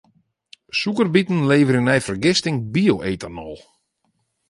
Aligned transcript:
Sûkerbiten 0.79 1.39
leverje 1.49 1.81
nei 1.83 2.01
fergisting 2.07 2.57
bio-etanol. 2.73 3.57